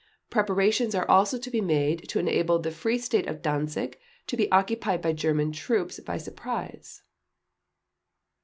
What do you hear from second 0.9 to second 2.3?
are also to be made to